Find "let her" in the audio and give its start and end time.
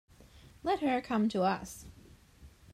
0.63-0.99